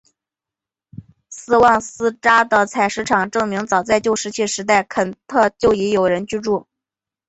[1.29, 6.65] 斯旺斯扎的采石场证明早在旧石器时代肯特就已有人居住。